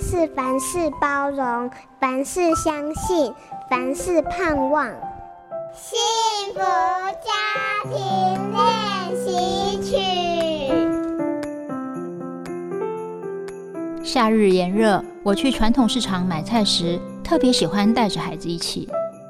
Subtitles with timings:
[0.00, 3.32] 是凡事包容，凡事相信，
[3.70, 4.86] 凡事盼望。
[5.74, 5.98] 幸
[6.54, 7.32] 福家
[7.90, 7.94] 庭
[8.52, 8.62] 练
[9.16, 9.96] 习曲。
[14.04, 18.88] 夏日炎热，我去传统市场买菜时，特别喜欢带着孩子一起，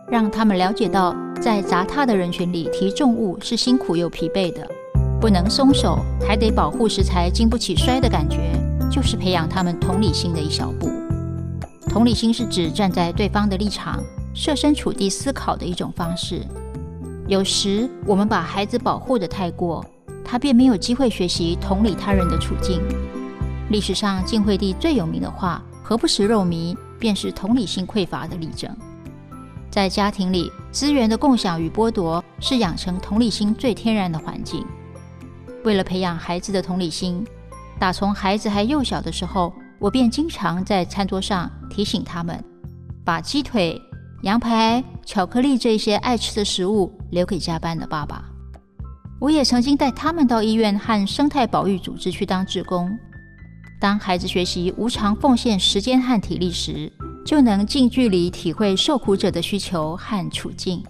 [0.09, 4.69] 让他们了解到，在杂沓的人群里提重物是辛苦又疲惫的，
[5.21, 8.53] 不能松手，还得保护食材经不起摔的感觉。
[8.97, 10.91] 就是培养他们同理心的一小步。
[11.87, 16.41] 同理心是指站在对方的立场，设身处地思考的一种方式。
[17.29, 19.85] 有时我们把孩子保护得太过，
[20.25, 22.81] 他便没有机会学习同理他人的处境。
[23.69, 28.75] 历史上晋惠帝最有名的话“何不食肉糜”，便是同理心匮乏的例证。
[29.71, 34.65] 在家庭里，资源的共享与剥夺是养成同理心最天然的环境。
[35.65, 37.23] 为了培养孩子的同理心，
[37.79, 42.43] 打从孩子还幼小的时候，我便经常在餐桌上提醒他们，
[43.05, 43.81] 把鸡腿、
[44.23, 48.25] 羊排、巧克力这些爱吃的食物留给加班的爸爸。
[49.21, 52.91] 我也曾经带他们到医院和生态保育组织去当志工。
[53.79, 56.91] 当孩子学习无偿奉献时间和体力时，
[57.25, 60.83] 就能近距离体会受苦者的需求和处境。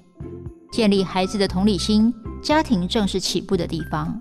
[0.70, 4.20] 建立孩子的同理心，家庭正是起步的地方。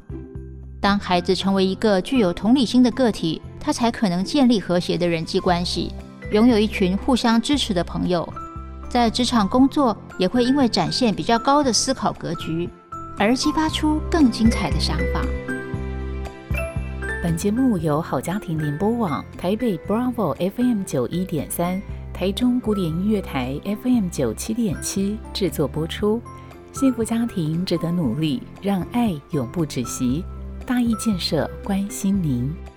[0.85, 5.91] 当孩子成为一个具有同理心的个体，他才可能建立和谐的人际关系，
[6.31, 8.31] 拥有一群互相支持的朋友。
[8.87, 12.69] 在职场工作，也会因为展现比较高的思考格局，
[13.17, 15.25] 而激发出更精彩的想法。
[17.23, 21.81] 本节目由好家庭联播网、台北 Bravo FM 九一点三、
[22.13, 26.21] 台中古典音乐台 FM 九七点七制作播出。
[26.73, 30.23] 幸福家庭值得努力，让爱永不止息。
[30.65, 32.74] 大义建设关心您。